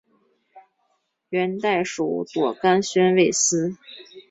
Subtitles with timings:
[1.29, 3.77] 元代属朵甘宣慰司。